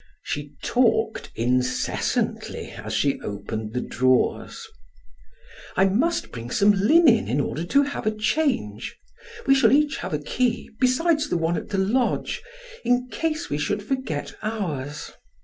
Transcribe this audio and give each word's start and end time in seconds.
She 0.23 0.53
talked 0.63 1.29
incessantly 1.35 2.71
as 2.71 2.91
she 2.91 3.21
opened 3.21 3.75
the 3.75 3.81
drawers: 3.81 4.65
"I 5.75 5.85
must 5.89 6.31
bring 6.31 6.49
some 6.49 6.71
linen 6.71 7.27
in 7.27 7.39
order 7.39 7.63
to 7.65 7.83
have 7.83 8.07
a 8.07 8.11
change. 8.11 8.97
We 9.45 9.53
shall 9.53 9.71
each 9.71 9.97
have 9.97 10.11
a 10.11 10.17
key, 10.17 10.71
besides 10.79 11.29
the 11.29 11.37
one 11.37 11.55
at 11.55 11.69
the 11.69 11.77
lodge, 11.77 12.41
in 12.83 13.09
case 13.11 13.51
we 13.51 13.59
should 13.59 13.83
forget 13.83 14.33
ours. 14.41 15.11